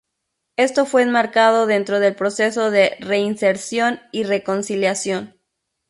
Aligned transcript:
Esto 0.57 0.87
fue 0.87 1.03
enmarcado 1.03 1.67
dentro 1.67 1.99
del 1.99 2.15
proceso 2.15 2.71
de 2.71 2.97
reinserción 3.01 3.99
y 4.11 4.23
reconciliación. 4.23 5.39